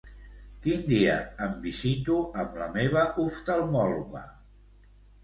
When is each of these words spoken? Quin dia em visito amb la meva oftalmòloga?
Quin 0.61 0.85
dia 0.91 1.17
em 1.47 1.53
visito 1.65 2.15
amb 2.45 2.57
la 2.63 2.71
meva 2.79 3.05
oftalmòloga? 3.25 4.23